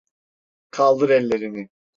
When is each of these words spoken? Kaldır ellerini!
Kaldır 0.71 1.09
ellerini! 1.09 1.69